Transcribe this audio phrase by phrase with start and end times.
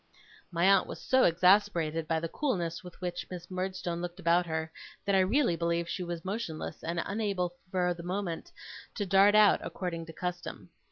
[0.51, 4.71] My aunt was so exasperated by the coolness with which Miss Murdstone looked about her,
[5.05, 8.51] that I really believe she was motionless, and unable for the moment
[8.95, 10.71] to dart out according to custom.